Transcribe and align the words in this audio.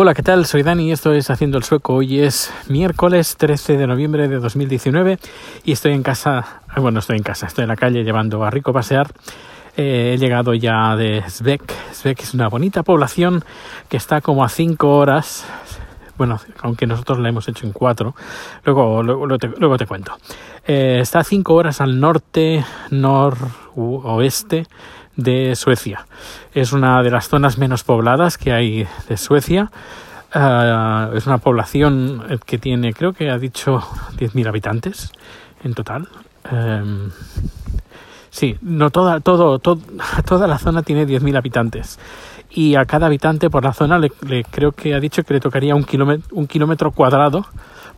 Hola, 0.00 0.14
¿qué 0.14 0.22
tal? 0.22 0.46
Soy 0.46 0.62
Dani 0.62 0.86
y 0.86 0.92
esto 0.92 1.12
es 1.12 1.28
Haciendo 1.28 1.58
el 1.58 1.64
Sueco. 1.64 1.94
Hoy 1.94 2.20
es 2.20 2.54
miércoles 2.68 3.36
13 3.36 3.76
de 3.76 3.88
noviembre 3.88 4.28
de 4.28 4.38
2019 4.38 5.18
y 5.64 5.72
estoy 5.72 5.90
en 5.90 6.04
casa, 6.04 6.60
ah, 6.68 6.78
bueno, 6.78 7.00
estoy 7.00 7.16
en 7.16 7.24
casa, 7.24 7.48
estoy 7.48 7.62
en 7.62 7.68
la 7.68 7.74
calle 7.74 8.04
llevando 8.04 8.44
a 8.44 8.50
Rico 8.50 8.70
a 8.70 8.74
pasear. 8.74 9.10
Eh, 9.76 10.12
he 10.14 10.18
llegado 10.18 10.54
ya 10.54 10.94
de 10.94 11.24
Svek. 11.28 11.74
Svek 11.90 12.20
es 12.20 12.32
una 12.32 12.46
bonita 12.46 12.84
población 12.84 13.44
que 13.88 13.96
está 13.96 14.20
como 14.20 14.44
a 14.44 14.48
5 14.48 14.88
horas, 14.88 15.44
bueno, 16.16 16.38
aunque 16.62 16.86
nosotros 16.86 17.18
la 17.18 17.30
hemos 17.30 17.48
hecho 17.48 17.66
en 17.66 17.72
4, 17.72 18.14
luego, 18.66 19.02
luego 19.02 19.76
te 19.76 19.86
cuento. 19.86 20.16
Eh, 20.64 20.98
está 21.00 21.18
a 21.18 21.24
5 21.24 21.52
horas 21.52 21.80
al 21.80 21.98
norte, 21.98 22.64
noroeste 22.92 24.68
de 25.18 25.56
Suecia. 25.56 26.06
Es 26.54 26.72
una 26.72 27.02
de 27.02 27.10
las 27.10 27.28
zonas 27.28 27.58
menos 27.58 27.84
pobladas 27.84 28.38
que 28.38 28.52
hay 28.52 28.86
de 29.08 29.16
Suecia. 29.16 29.70
Uh, 30.34 31.16
es 31.16 31.26
una 31.26 31.38
población 31.38 32.22
que 32.46 32.58
tiene, 32.58 32.92
creo 32.92 33.12
que 33.12 33.30
ha 33.30 33.38
dicho 33.38 33.80
10.000 34.16 34.48
habitantes 34.48 35.12
en 35.64 35.74
total. 35.74 36.08
Um, 36.50 37.10
sí, 38.30 38.56
no 38.62 38.90
toda, 38.90 39.20
todo, 39.20 39.58
todo, 39.58 39.82
toda 40.26 40.46
la 40.46 40.58
zona 40.58 40.82
tiene 40.82 41.06
10.000 41.06 41.36
habitantes. 41.36 41.98
Y 42.50 42.76
a 42.76 42.84
cada 42.84 43.06
habitante 43.06 43.50
por 43.50 43.64
la 43.64 43.72
zona 43.72 43.98
le, 43.98 44.12
le, 44.26 44.44
creo 44.44 44.72
que 44.72 44.94
ha 44.94 45.00
dicho 45.00 45.22
que 45.24 45.34
le 45.34 45.40
tocaría 45.40 45.74
un 45.74 45.84
kilómetro, 45.84 46.28
un 46.36 46.46
kilómetro 46.46 46.92
cuadrado 46.92 47.44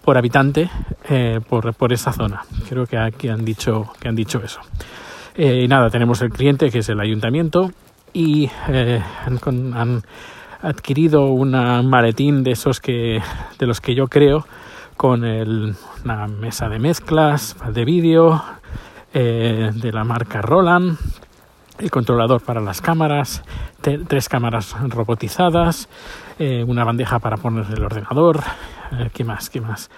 por 0.03 0.17
habitante 0.17 0.71
eh, 1.09 1.41
por, 1.47 1.75
por 1.75 1.93
esa 1.93 2.13
zona. 2.13 2.45
Creo 2.69 2.87
que 2.87 2.97
aquí 2.97 3.29
han 3.29 3.45
dicho, 3.45 3.93
que 4.01 4.09
han 4.09 4.17
dicho 4.17 4.41
eso. 4.43 4.61
Eh, 5.35 5.63
y 5.65 5.69
nada, 5.69 5.91
tenemos 5.91 6.23
el 6.23 6.31
cliente 6.31 6.71
que 6.71 6.79
es 6.79 6.89
el 6.89 7.01
ayuntamiento 7.01 7.71
y 8.13 8.51
eh, 8.69 9.03
han, 9.27 10.03
adquirido 10.63 11.29
un 11.29 11.53
maletín 11.89 12.43
de 12.43 12.51
esos 12.51 12.81
que 12.81 13.23
de 13.59 13.67
los 13.67 13.81
que 13.81 13.95
yo 13.95 14.09
creo 14.09 14.45
con 14.97 15.25
el, 15.25 15.75
una 16.05 16.27
mesa 16.27 16.69
de 16.69 16.79
mezclas 16.79 17.57
de 17.73 17.85
vídeo 17.87 18.43
eh, 19.15 19.71
de 19.73 19.93
la 19.93 20.05
marca 20.05 20.43
Roland 20.43 20.99
el 21.79 21.91
controlador 21.91 22.43
para 22.43 22.61
las 22.61 22.83
cámaras 22.83 23.43
tres 23.81 24.29
cámaras 24.29 24.77
robotizadas 24.89 25.89
eh, 26.39 26.63
una 26.69 26.85
bandeja 26.85 27.19
para 27.19 27.39
poner 27.39 27.65
el 27.75 27.83
ordenador 27.83 28.41
eh, 28.93 29.09
qué 29.15 29.25
más 29.25 29.49
qué 29.49 29.63
más 29.63 29.91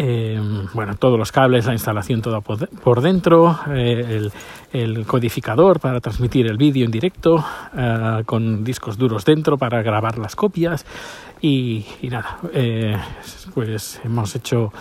eh, 0.00 0.40
bueno, 0.74 0.94
todos 0.94 1.18
los 1.18 1.32
cables, 1.32 1.66
la 1.66 1.72
instalación 1.72 2.22
toda 2.22 2.40
por 2.40 3.00
dentro, 3.00 3.58
eh, 3.70 4.30
el, 4.72 5.04
codificador 5.06 5.80
para 5.80 6.00
transmitir 6.00 6.46
el 6.46 6.56
vídeo 6.56 6.84
en 6.84 6.92
directo, 6.92 7.44
eh, 7.76 8.22
con 8.24 8.62
discos 8.62 8.96
duros 8.96 9.24
dentro 9.24 9.58
para 9.58 9.82
grabar 9.82 10.16
las 10.18 10.36
copias 10.36 10.86
y, 11.40 11.84
y 12.00 12.10
nada, 12.10 12.38
eh, 12.52 12.96
pues 13.54 14.00
hemos 14.04 14.36
hecho, 14.36 14.72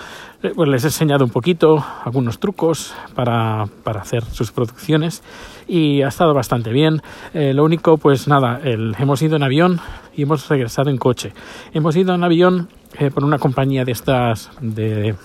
pues 0.56 0.70
les 0.70 0.84
he 0.84 0.88
enseñado 0.88 1.26
un 1.26 1.32
poquito 1.32 1.84
algunos 2.04 2.40
trucos 2.40 2.94
para, 3.16 3.66
para 3.84 4.02
hacer 4.02 4.24
sus 4.24 4.52
producciones 4.52 5.24
y 5.68 6.02
ha 6.02 6.08
estado 6.08 6.34
bastante 6.34 6.72
bien. 6.72 7.02
Eh, 7.34 7.54
lo 7.54 7.64
único, 7.64 7.98
pues 7.98 8.28
nada, 8.28 8.60
el, 8.64 8.96
hemos 9.00 9.22
ido 9.22 9.36
en 9.36 9.44
avión 9.44 9.80
y 10.18 10.24
hemos 10.24 10.50
regresado 10.50 10.90
en 10.90 10.98
coche. 10.98 11.32
Hemos 11.74 11.96
ido 11.96 12.14
en 12.14 12.24
avión 12.24 12.68
eh, 13.00 13.10
por 13.10 13.24
una 13.24 13.38
compañía 13.38 13.86
de 13.86 13.94
estas 13.94 14.52
de, 14.60 15.16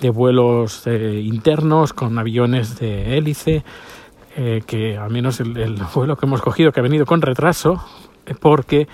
de 0.00 0.10
vuelos 0.10 0.86
eh, 0.86 1.20
internos 1.24 1.94
con 1.94 2.18
aviones 2.18 2.78
de 2.78 3.16
hélice, 3.16 3.64
eh, 4.36 4.60
que 4.66 4.98
al 4.98 5.10
menos 5.10 5.40
el, 5.40 5.56
el, 5.56 5.76
vuelo 5.94 6.16
que 6.16 6.26
hemos 6.26 6.42
cogido, 6.42 6.72
que 6.72 6.80
ha 6.80 6.82
venido 6.82 7.06
con 7.06 7.22
retraso, 7.22 7.82
porque 8.40 8.88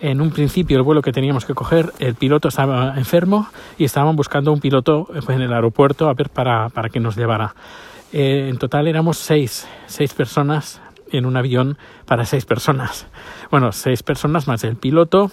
en 0.00 0.20
un 0.20 0.30
principio 0.30 0.76
el 0.76 0.84
vuelo 0.84 1.02
que 1.02 1.12
teníamos 1.12 1.44
que 1.44 1.54
coger, 1.54 1.92
el 1.98 2.14
piloto 2.14 2.48
estaba 2.48 2.96
enfermo 2.96 3.48
y 3.76 3.84
estaban 3.84 4.14
buscando 4.14 4.52
un 4.52 4.60
piloto 4.60 5.08
en 5.28 5.42
el 5.42 5.52
aeropuerto 5.52 6.08
a 6.08 6.14
ver 6.14 6.30
para, 6.30 6.68
para 6.68 6.88
que 6.88 7.00
nos 7.00 7.16
llevara. 7.16 7.54
Eh, 8.12 8.48
en 8.48 8.56
total 8.56 8.88
éramos 8.88 9.18
seis, 9.18 9.68
seis 9.86 10.14
personas 10.14 10.80
en 11.12 11.26
un 11.26 11.36
avión 11.36 11.78
para 12.06 12.24
seis 12.24 12.44
personas. 12.44 13.06
Bueno, 13.50 13.72
seis 13.72 14.02
personas 14.02 14.48
más 14.48 14.64
el 14.64 14.76
piloto 14.76 15.30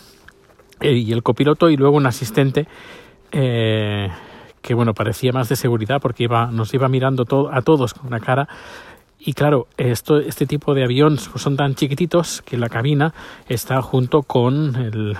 eh, 0.81 0.93
y 0.93 1.11
el 1.11 1.23
copiloto 1.23 1.69
y 1.69 1.77
luego 1.77 1.97
un 1.97 2.05
asistente 2.05 2.67
eh, 3.31 4.09
que 4.61 4.73
bueno 4.73 4.93
parecía 4.93 5.31
más 5.31 5.49
de 5.49 5.55
seguridad 5.55 6.01
porque 6.01 6.23
iba, 6.23 6.47
nos 6.47 6.73
iba 6.73 6.87
mirando 6.87 7.23
a 7.51 7.61
todos 7.61 7.93
con 7.93 8.07
una 8.07 8.19
cara 8.19 8.47
y 9.25 9.33
claro, 9.33 9.67
esto, 9.75 10.19
este 10.19 10.45
tipo 10.45 10.75
de 10.75 10.83
aviones 10.83 11.29
son 11.35 11.57
tan 11.57 11.73
chiquititos 11.73 12.43
que 12.43 12.57
la 12.57 12.69
cabina 12.69 13.11
está 13.49 13.81
junto 13.81 14.21
con 14.21 14.75
el, 14.75 15.17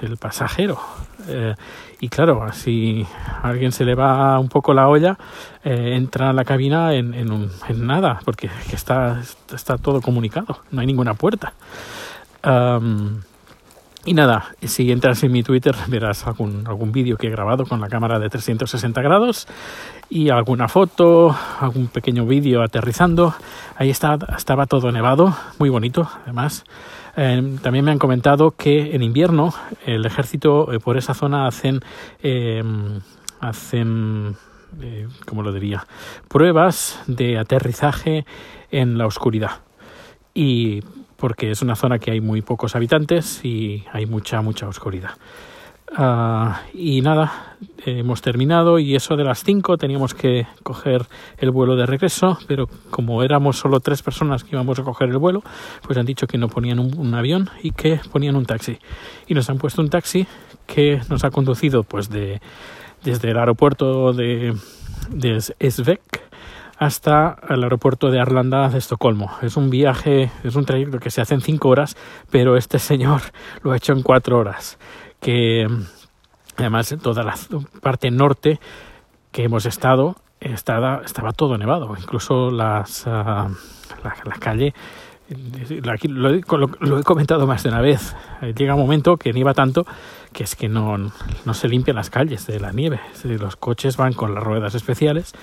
el 0.00 0.16
pasajero. 0.16 0.78
Eh, 1.26 1.54
y 2.00 2.08
claro, 2.08 2.40
si 2.52 3.04
a 3.42 3.48
alguien 3.48 3.72
se 3.72 3.84
le 3.84 3.96
va 3.96 4.38
un 4.38 4.48
poco 4.48 4.72
la 4.72 4.88
olla, 4.88 5.18
eh, 5.64 5.96
entra 5.96 6.32
la 6.32 6.44
cabina 6.44 6.94
en, 6.94 7.12
en, 7.14 7.32
un, 7.32 7.50
en 7.68 7.84
nada, 7.84 8.20
porque 8.24 8.48
está, 8.72 9.20
está 9.52 9.76
todo 9.76 10.00
comunicado, 10.00 10.60
no 10.70 10.80
hay 10.80 10.86
ninguna 10.86 11.14
puerta. 11.14 11.52
Y 14.04 14.14
nada, 14.14 14.54
si 14.62 14.90
entras 14.90 15.22
en 15.24 15.32
mi 15.32 15.42
Twitter 15.42 15.74
verás 15.88 16.26
algún, 16.26 16.66
algún 16.66 16.92
vídeo 16.92 17.16
que 17.16 17.26
he 17.26 17.30
grabado 17.30 17.66
con 17.66 17.80
la 17.80 17.88
cámara 17.88 18.18
de 18.18 18.28
360 18.30 19.02
grados 19.02 19.46
y 20.08 20.30
alguna 20.30 20.68
foto, 20.68 21.36
algún 21.60 21.88
pequeño 21.88 22.24
vídeo 22.24 22.62
aterrizando. 22.62 23.34
Ahí 23.76 23.90
está, 23.90 24.16
estaba 24.36 24.66
todo 24.66 24.92
nevado, 24.92 25.36
muy 25.58 25.68
bonito 25.68 26.08
además. 26.22 26.64
Eh, 27.16 27.58
también 27.62 27.84
me 27.84 27.90
han 27.90 27.98
comentado 27.98 28.52
que 28.52 28.94
en 28.94 29.02
invierno 29.02 29.52
el 29.84 30.06
ejército 30.06 30.72
eh, 30.72 30.78
por 30.78 30.96
esa 30.96 31.14
zona 31.14 31.46
hacen, 31.46 31.80
eh, 32.22 32.62
hacen 33.40 34.36
¿cómo 35.26 35.42
lo 35.42 35.52
diría? 35.52 35.86
Pruebas 36.28 37.02
de 37.06 37.38
aterrizaje 37.38 38.24
en 38.70 38.96
la 38.98 39.06
oscuridad. 39.06 39.62
Y 40.34 40.82
porque 41.18 41.50
es 41.50 41.62
una 41.62 41.74
zona 41.74 41.98
que 41.98 42.12
hay 42.12 42.20
muy 42.20 42.42
pocos 42.42 42.76
habitantes 42.76 43.44
y 43.44 43.84
hay 43.92 44.06
mucha, 44.06 44.40
mucha 44.40 44.68
oscuridad. 44.68 45.10
Uh, 45.96 46.52
y 46.74 47.00
nada, 47.00 47.56
hemos 47.86 48.20
terminado 48.20 48.78
y 48.78 48.94
eso 48.94 49.16
de 49.16 49.24
las 49.24 49.42
5 49.42 49.78
teníamos 49.78 50.12
que 50.12 50.46
coger 50.62 51.06
el 51.38 51.50
vuelo 51.50 51.76
de 51.76 51.86
regreso, 51.86 52.38
pero 52.46 52.66
como 52.90 53.22
éramos 53.22 53.56
solo 53.56 53.80
tres 53.80 54.02
personas 54.02 54.44
que 54.44 54.50
íbamos 54.52 54.78
a 54.78 54.82
coger 54.82 55.08
el 55.08 55.16
vuelo, 55.16 55.42
pues 55.82 55.98
han 55.98 56.04
dicho 56.04 56.26
que 56.26 56.36
no 56.36 56.48
ponían 56.48 56.78
un, 56.78 56.96
un 56.98 57.14
avión 57.14 57.48
y 57.62 57.72
que 57.72 58.00
ponían 58.12 58.36
un 58.36 58.44
taxi. 58.44 58.78
Y 59.26 59.34
nos 59.34 59.48
han 59.48 59.56
puesto 59.56 59.80
un 59.80 59.88
taxi 59.88 60.26
que 60.66 61.00
nos 61.08 61.24
ha 61.24 61.30
conducido 61.30 61.82
pues 61.82 62.10
de, 62.10 62.40
desde 63.02 63.30
el 63.30 63.38
aeropuerto 63.38 64.12
de, 64.12 64.54
de 65.10 65.40
Svek 65.40 66.27
hasta 66.78 67.36
el 67.48 67.62
aeropuerto 67.64 68.10
de 68.10 68.20
Arlanda 68.20 68.68
de 68.68 68.78
Estocolmo. 68.78 69.30
Es 69.42 69.56
un 69.56 69.68
viaje, 69.68 70.30
es 70.44 70.54
un 70.54 70.64
trayecto 70.64 71.00
que 71.00 71.10
se 71.10 71.20
hace 71.20 71.34
en 71.34 71.40
cinco 71.40 71.68
horas, 71.68 71.96
pero 72.30 72.56
este 72.56 72.78
señor 72.78 73.22
lo 73.62 73.72
ha 73.72 73.76
hecho 73.76 73.92
en 73.92 74.02
cuatro 74.02 74.38
horas. 74.38 74.78
Que 75.20 75.66
además 76.56 76.94
toda 77.02 77.24
la 77.24 77.34
parte 77.82 78.10
norte 78.10 78.60
que 79.32 79.44
hemos 79.44 79.66
estado 79.66 80.16
estaba, 80.40 81.02
estaba 81.04 81.32
todo 81.32 81.58
nevado, 81.58 81.96
incluso 81.98 82.50
las, 82.50 83.04
uh, 83.06 83.10
la, 83.10 84.16
la 84.24 84.34
calle 84.38 84.72
Aquí 85.92 86.08
lo, 86.08 86.30
he, 86.30 86.40
lo, 86.80 86.98
he, 86.98 87.02
comentado 87.02 87.46
más 87.46 87.62
de 87.62 87.68
una 87.68 87.82
vez. 87.82 88.16
Llega 88.56 88.74
un 88.74 88.80
momento 88.80 89.18
que 89.18 89.34
nieva 89.34 89.52
tanto 89.52 89.84
que 90.32 90.44
es 90.44 90.56
que 90.56 90.68
no, 90.68 90.96
no 90.96 91.54
se 91.54 91.68
limpian 91.68 91.96
las 91.96 92.08
calles 92.08 92.46
de 92.46 92.58
la 92.58 92.72
nieve. 92.72 92.98
Los 93.24 93.56
coches 93.56 93.98
van 93.98 94.14
con 94.14 94.34
las 94.34 94.42
ruedas 94.42 94.74
especiales 94.74 95.34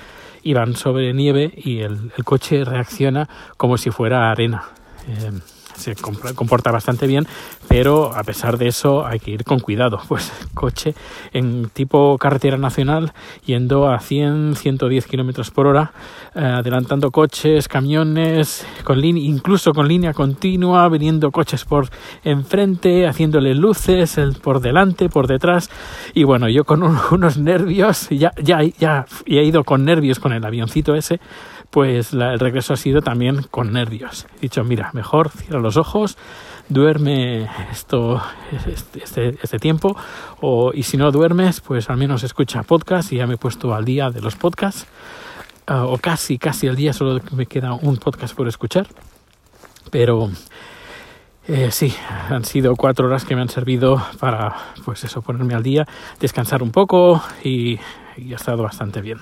y 0.45 0.53
van 0.53 0.75
sobre 0.75 1.11
nieve 1.11 1.51
y 1.57 1.79
el, 1.79 2.11
el 2.16 2.23
coche 2.23 2.63
reacciona 2.63 3.28
como 3.57 3.78
si 3.79 3.89
fuera 3.89 4.29
arena. 4.29 4.63
Eh, 5.07 5.31
se 5.75 5.95
comporta 5.95 6.71
bastante 6.71 7.07
bien, 7.07 7.27
pero 7.67 8.15
a 8.15 8.23
pesar 8.23 8.57
de 8.57 8.67
eso 8.67 9.05
hay 9.05 9.19
que 9.19 9.31
ir 9.31 9.43
con 9.43 9.59
cuidado. 9.59 9.99
Pues 10.16 10.31
coche 10.53 10.95
en 11.33 11.69
tipo 11.69 12.17
carretera 12.17 12.57
nacional 12.57 13.11
yendo 13.45 13.89
a 13.89 13.99
100, 13.99 14.55
110 14.55 15.07
kilómetros 15.07 15.51
por 15.51 15.67
hora, 15.67 15.91
eh, 16.33 16.39
adelantando 16.39 17.11
coches, 17.11 17.67
camiones, 17.67 18.66
con 18.85 19.03
incluso 19.03 19.73
con 19.73 19.89
línea 19.89 20.13
continua, 20.13 20.87
viniendo 20.87 21.31
coches 21.31 21.66
por 21.66 21.89
enfrente, 22.23 23.07
haciéndole 23.07 23.55
luces 23.55 24.17
el, 24.17 24.35
por 24.35 24.61
delante, 24.61 25.09
por 25.09 25.28
detrás. 25.28 25.69
Y 26.13 26.23
bueno, 26.23 26.47
yo 26.47 26.63
con 26.63 26.81
un, 26.81 26.97
unos 27.11 27.37
nervios, 27.37 28.07
ya, 28.09 28.31
ya, 28.41 28.61
ya 28.61 29.05
he 29.25 29.43
ido 29.43 29.66
con 29.66 29.83
nervios 29.83 30.19
con 30.19 30.31
el 30.31 30.45
avioncito 30.45 30.95
ese 30.95 31.19
pues 31.70 32.14
la, 32.14 32.34
el 32.34 32.40
regreso 32.40 32.73
ha 32.73 32.78
sido 32.78 33.02
también 33.02 33.44
con 33.52 33.73
nervios. 33.73 34.28
He 34.38 34.41
dicho, 34.41 34.64
mira, 34.64 34.91
mejor 34.94 35.29
cierra 35.29 35.59
los 35.59 35.78
ojos, 35.78 36.17
duerme 36.70 37.50
esto, 37.72 38.22
este, 38.66 39.03
este, 39.03 39.38
este 39.41 39.59
tiempo, 39.59 39.96
o, 40.41 40.72
y 40.73 40.84
si 40.84 40.97
no 40.97 41.12
duermes, 41.12 41.62
pues 41.62 41.90
al 41.90 41.97
menos 41.97 42.23
escucha 42.23 42.64
podcast 42.64 43.12
y 43.12 43.17
ya 43.17 43.28
me 43.28 43.35
he 43.35 43.38
puesto 43.38 43.73
al 43.73 43.85
día 43.85 44.09
de 44.09 44.22
los 44.22 44.35
podcasts, 44.35 44.88
uh, 45.70 45.85
o 45.85 45.97
casi, 45.97 46.38
casi 46.38 46.67
al 46.67 46.76
día, 46.76 46.94
solo 46.94 47.22
me 47.32 47.46
queda 47.46 47.73
un 47.73 47.97
podcast 47.97 48.35
por 48.35 48.47
escuchar, 48.47 48.88
pero 49.91 50.29
Eh, 51.47 51.70
sí, 51.70 51.94
han 52.32 52.44
sido 52.44 52.76
cuatro 52.76 53.06
horas 53.06 53.23
que 53.23 53.35
me 53.35 53.41
han 53.44 53.50
servido 53.50 54.02
para, 54.20 54.56
pues 54.84 55.03
eso, 55.03 55.22
ponerme 55.22 55.53
al 55.53 55.62
día, 55.62 55.85
descansar 56.20 56.64
un 56.64 56.72
poco 56.72 57.22
y 57.44 57.78
ha 58.32 58.35
estado 58.35 58.64
bastante 58.64 59.00
bien. 59.00 59.20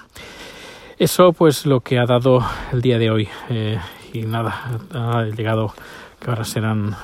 Eso, 1.00 1.34
pues, 1.34 1.66
lo 1.66 1.80
que 1.80 1.98
ha 1.98 2.06
dado 2.06 2.46
el 2.72 2.82
día 2.82 3.00
de 3.00 3.10
hoy. 3.10 3.28
Eh, 3.50 3.80
y 4.14 4.24
nada, 4.24 4.80
ha 4.94 5.24
llegado, 5.24 5.74
que 6.20 6.30
ahora 6.30 6.44
serán 6.44 6.96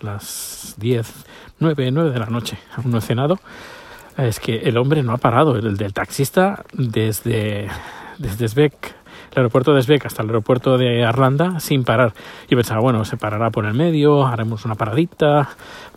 las 0.00 0.74
10, 0.78 1.12
9, 1.60 1.90
9 1.92 2.10
de 2.10 2.18
la 2.18 2.26
noche. 2.26 2.58
Aún 2.76 2.90
no 2.90 2.98
he 2.98 3.00
cenado. 3.00 3.38
Es 4.16 4.40
que 4.40 4.56
el 4.56 4.76
hombre 4.76 5.04
no 5.04 5.12
ha 5.12 5.18
parado, 5.18 5.56
el 5.56 5.76
del 5.76 5.92
taxista, 5.92 6.64
desde, 6.72 7.68
desde 8.18 8.48
Svek 8.48 8.97
el 9.32 9.38
aeropuerto 9.38 9.74
de 9.74 9.82
Svek 9.82 10.06
hasta 10.06 10.22
el 10.22 10.28
aeropuerto 10.28 10.78
de 10.78 11.04
Arlanda 11.04 11.60
sin 11.60 11.84
parar. 11.84 12.12
Yo 12.48 12.56
pensaba, 12.56 12.80
bueno, 12.80 13.04
se 13.04 13.16
parará 13.16 13.50
por 13.50 13.66
el 13.66 13.74
medio, 13.74 14.26
haremos 14.26 14.64
una 14.64 14.74
paradita 14.74 15.48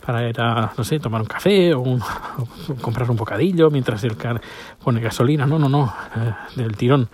para 0.04 0.28
ir 0.28 0.40
a, 0.40 0.72
no 0.76 0.84
sé, 0.84 0.98
tomar 0.98 1.20
un 1.20 1.26
café 1.26 1.74
o, 1.74 1.80
un, 1.80 2.00
comprar 2.80 3.10
un 3.10 3.16
bocadillo 3.16 3.70
mientras 3.70 4.04
el 4.04 4.16
car 4.16 4.40
pone 4.82 5.00
gasolina. 5.00 5.46
No, 5.46 5.58
no, 5.58 5.68
no, 5.68 5.92
eh, 6.16 6.32
del 6.56 6.76
tirón. 6.76 7.08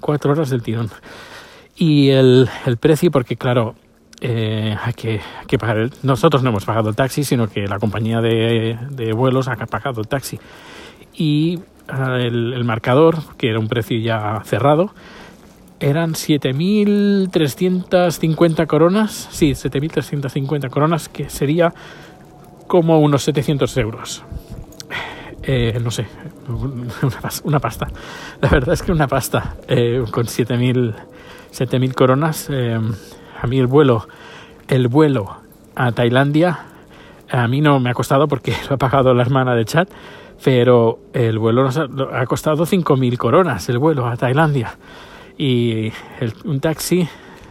Cuatro 0.00 0.32
horas 0.32 0.50
del 0.50 0.62
tirón. 0.62 0.90
Y 1.76 2.10
el, 2.10 2.48
el 2.66 2.76
precio, 2.76 3.10
porque 3.10 3.36
claro, 3.36 3.74
eh, 4.20 4.76
hay, 4.80 4.92
que, 4.94 5.20
que 5.46 5.58
pagar. 5.58 5.78
El, 5.78 5.92
nosotros 6.02 6.42
no 6.42 6.50
hemos 6.50 6.64
pagado 6.64 6.88
el 6.88 6.96
taxi, 6.96 7.24
sino 7.24 7.48
que 7.48 7.66
la 7.66 7.78
compañía 7.78 8.20
de, 8.20 8.78
de 8.90 9.12
vuelos 9.12 9.48
ha 9.48 9.56
pagado 9.56 10.00
el 10.00 10.08
taxi. 10.08 10.38
Y 11.14 11.58
uh, 11.88 12.14
el, 12.14 12.52
el 12.54 12.64
marcador, 12.64 13.18
que 13.36 13.50
era 13.50 13.58
un 13.58 13.68
precio 13.68 13.98
ya 13.98 14.40
cerrado, 14.44 14.94
eran 15.84 16.14
7.350 16.14 18.66
coronas, 18.66 19.28
sí, 19.30 19.50
7.350 19.50 20.70
coronas, 20.70 21.10
que 21.10 21.28
sería 21.28 21.74
como 22.66 22.98
unos 23.00 23.24
700 23.24 23.76
euros. 23.76 24.24
Eh, 25.42 25.78
no 25.82 25.90
sé, 25.90 26.06
una, 27.44 27.60
pasta. 27.60 27.88
La 28.40 28.48
verdad 28.48 28.72
es 28.72 28.82
que 28.82 28.92
una 28.92 29.08
pasta 29.08 29.56
eh, 29.68 30.02
con 30.10 30.24
7.000 30.24 30.94
7.000 31.52 31.92
coronas. 31.94 32.48
Eh, 32.50 32.80
a 33.40 33.46
mí 33.46 33.58
el 33.58 33.66
vuelo, 33.66 34.08
el 34.68 34.88
vuelo 34.88 35.36
a 35.76 35.92
Tailandia, 35.92 36.60
a 37.30 37.46
mí 37.46 37.60
no 37.60 37.78
me 37.78 37.90
ha 37.90 37.94
costado 37.94 38.26
porque 38.26 38.54
lo 38.70 38.76
ha 38.76 38.78
pagado 38.78 39.12
la 39.12 39.20
hermana 39.20 39.54
de 39.54 39.66
Chad, 39.66 39.88
pero 40.42 41.00
el 41.12 41.38
vuelo 41.38 41.62
nos 41.62 41.76
ha, 41.76 41.88
ha 42.14 42.24
costado 42.24 42.64
5.000 42.64 43.18
coronas, 43.18 43.68
el 43.68 43.78
vuelo 43.78 44.06
a 44.06 44.16
Tailandia 44.16 44.78
y 45.36 45.92
el, 46.20 46.34
un 46.44 46.60
taxi 46.60 47.08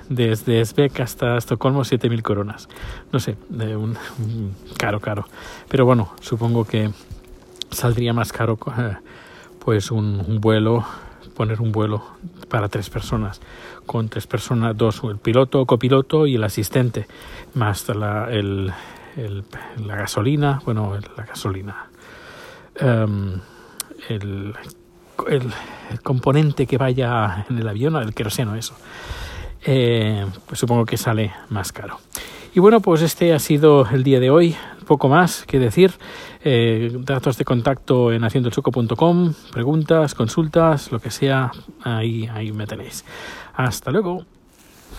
desde 0.10 0.64
Svek 0.64 1.00
hasta 1.00 1.38
Estocolmo 1.38 1.82
7.000 1.82 2.22
coronas. 2.22 2.70
No 3.12 3.20
sé, 3.20 3.38
de 3.50 3.76
un, 3.76 3.98
caro, 4.78 5.00
caro. 5.00 5.26
Pero 5.70 5.86
bueno, 5.86 6.14
supongo 6.22 6.66
que 6.66 6.92
saldría 7.72 8.14
más 8.14 8.32
caro 8.32 8.58
eh, 8.78 8.96
pues 9.60 9.92
un, 9.92 10.24
un, 10.28 10.40
vuelo, 10.40 10.86
poner 11.36 11.62
un 11.62 11.72
vuelo 11.72 12.04
para 12.50 12.70
tres 12.70 12.90
personas. 12.90 13.42
Con 13.86 14.10
tres 14.10 14.28
personas, 14.28 14.78
dos, 14.78 15.02
el 15.04 15.18
piloto, 15.18 15.66
copiloto 15.66 16.28
y 16.28 16.36
el 16.36 16.44
asistente, 16.44 17.08
más 17.54 17.88
la, 17.90 18.30
el, 18.30 18.74
la 19.86 19.96
gasolina, 19.96 20.62
bueno, 20.66 20.98
la 21.18 21.26
gasolina. 21.26 21.88
Um, 22.82 23.40
el 24.10 24.56
el, 25.30 25.52
componente 26.02 26.66
que 26.66 26.78
vaya 26.78 27.46
en 27.50 27.58
el 27.60 27.68
avión, 27.68 27.96
el 27.98 28.14
queroseno, 28.14 28.56
eso. 28.56 28.76
Eh, 29.66 30.26
pues 30.48 30.60
supongo 30.60 30.86
que 30.86 30.98
sale 30.98 31.32
más 31.50 31.72
caro. 31.72 32.00
Y 32.56 32.60
bueno, 32.60 32.82
pues 32.82 33.02
este 33.02 33.34
ha 33.34 33.40
sido 33.40 33.88
el 33.90 34.04
día 34.04 34.20
de 34.20 34.30
hoy. 34.30 34.56
Poco 34.86 35.08
más 35.08 35.46
que 35.46 35.60
decir. 35.60 35.94
Eh, 36.44 36.92
datos 37.00 37.38
de 37.38 37.46
contacto 37.46 38.12
en 38.12 38.24
haciendoelsuco.com, 38.24 39.34
preguntas, 39.52 40.14
consultas, 40.14 40.92
lo 40.92 41.00
que 41.00 41.10
sea, 41.10 41.52
ahí, 41.84 42.30
ahí 42.34 42.52
me 42.52 42.68
tenéis. 42.68 43.06
Hasta 43.56 43.92
luego. 43.92 44.26